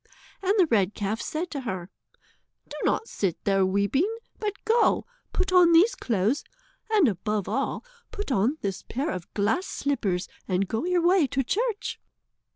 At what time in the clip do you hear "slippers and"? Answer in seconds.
9.67-10.67